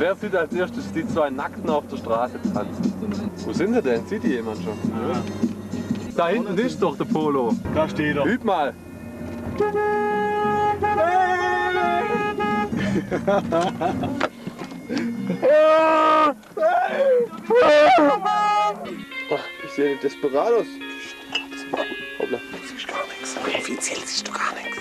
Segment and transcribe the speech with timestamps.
[0.00, 3.32] Wer sieht als erstes die zwei Nackten auf der Straße tanzen?
[3.44, 4.06] Wo sind sie denn?
[4.06, 4.74] Sieht die jemand schon?
[4.78, 5.20] Ja.
[6.16, 7.52] Da hinten ist doch der Polo.
[7.74, 8.24] Da steht er.
[8.24, 8.74] Üb mal.
[19.66, 20.66] ich sehe Desperados.
[22.20, 22.38] Hoppla.
[22.38, 23.34] Du siehst gar nichts.
[23.36, 24.78] Offiziell siehst du gar nichts.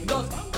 [0.00, 0.53] 3,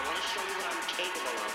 [0.05, 1.52] want to show you what I'm capable of.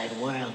[0.00, 0.49] outside world.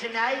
[0.00, 0.40] tonight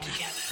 [0.00, 0.43] together.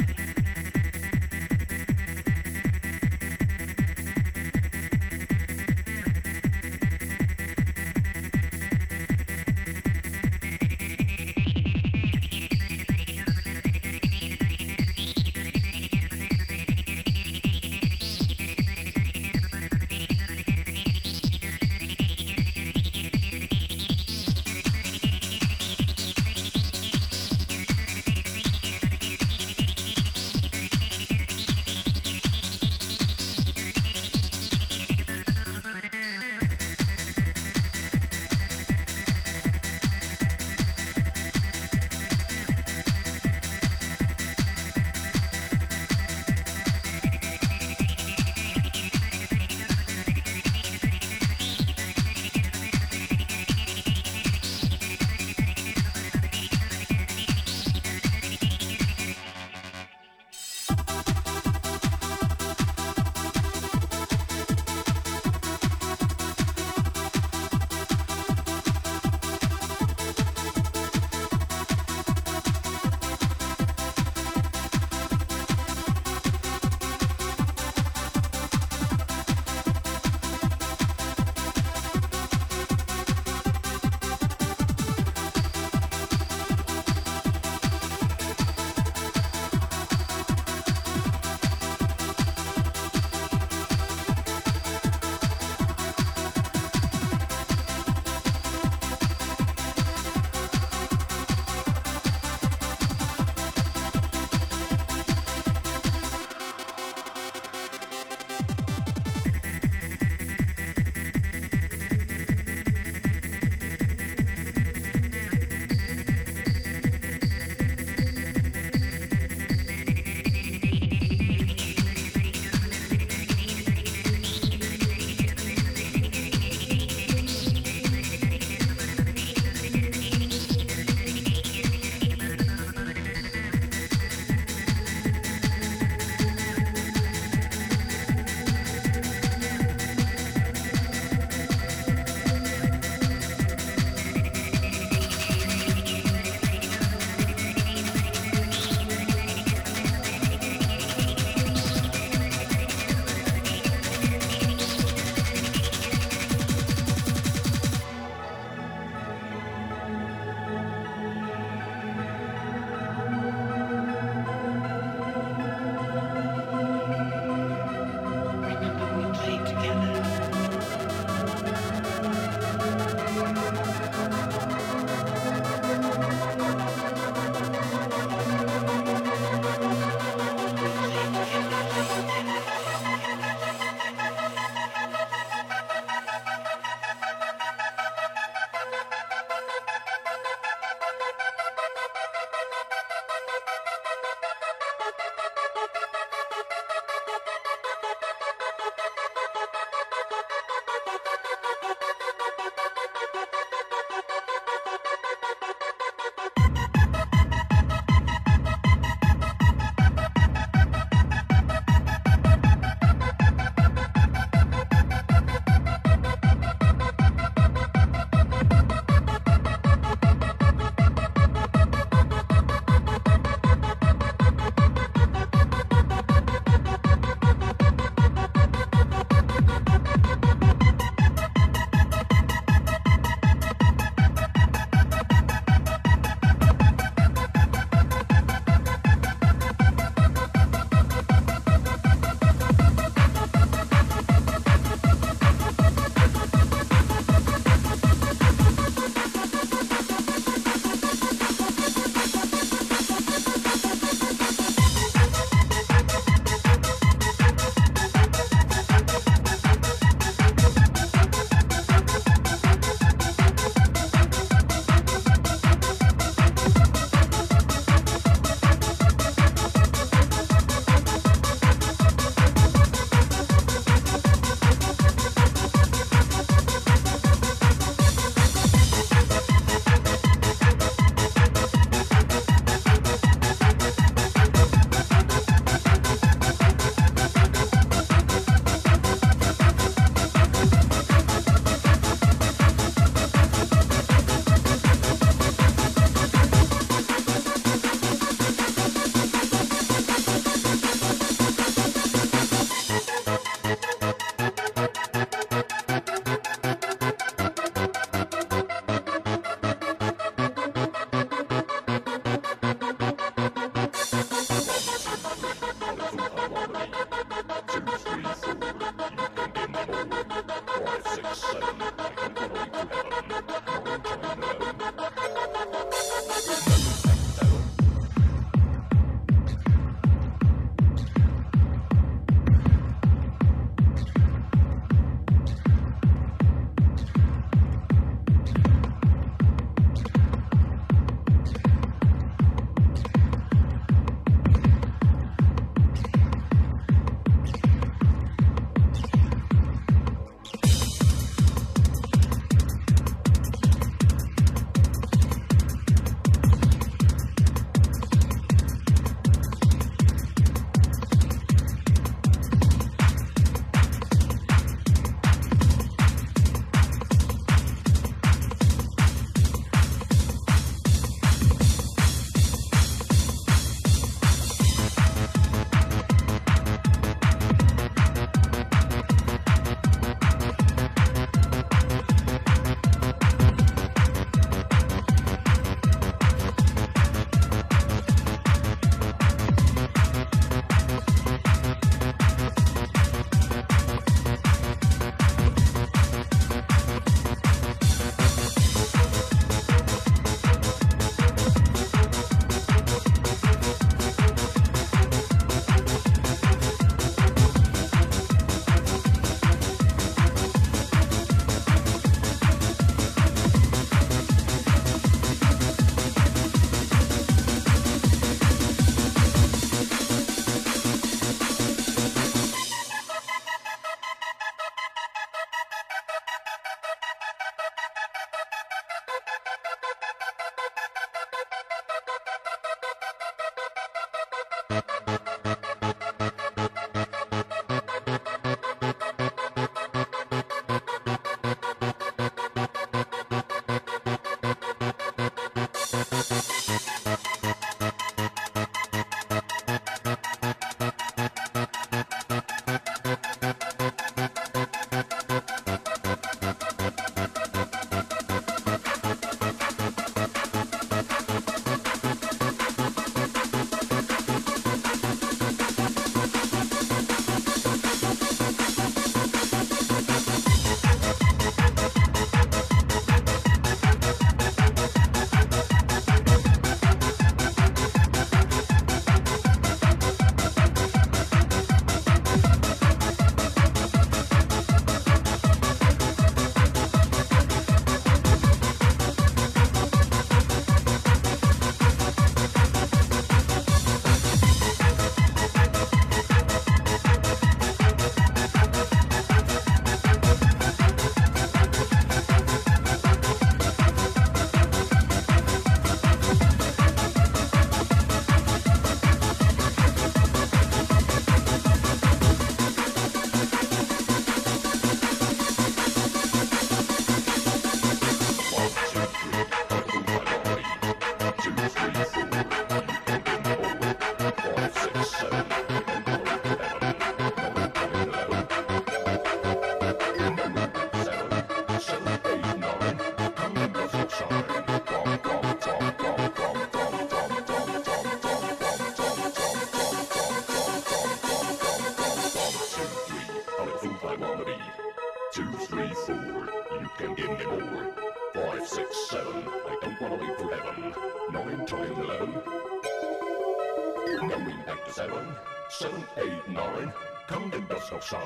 [554.83, 555.07] seven,
[555.49, 556.73] seven, eight, nine.
[557.07, 558.03] Come and dust sign.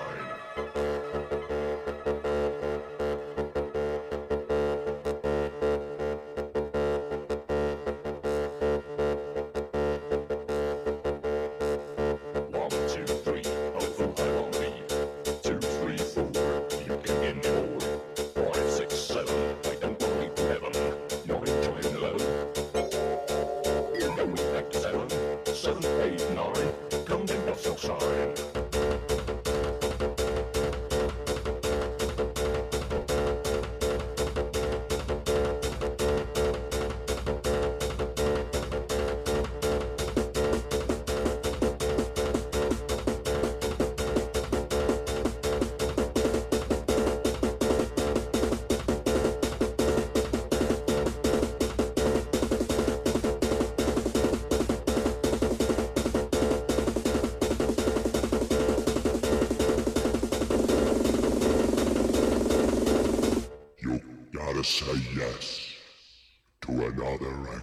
[66.99, 67.63] another